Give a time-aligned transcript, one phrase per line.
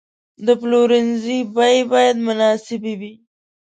[0.45, 3.13] د پلورنځي بیې باید مناسبې وي.